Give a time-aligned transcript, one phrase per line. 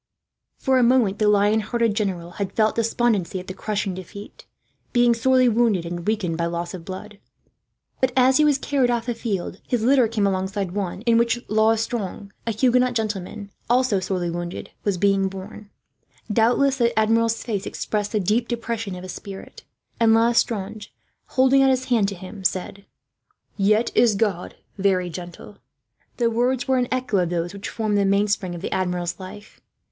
[0.57, 4.47] For a moment the lion hearted general had felt despondency at the crushing defeat,
[4.93, 7.19] being sorely wounded and weakened by loss of blood;
[7.99, 11.47] but as he was carried off the field, his litter came alongside one in which
[11.47, 15.69] L'Estrange, a Huguenot gentleman, also sorely wounded, was being borne.
[16.33, 19.65] Doubtless the Admiral's face expressed the deep depression of his spirit;
[19.99, 20.91] and L'Estrange,
[21.27, 22.87] holding out his hand to him, said:
[23.55, 25.59] "Yet is God very gentle."
[26.17, 29.61] The words were an echo of those which formed the mainspring of the Admiral's life.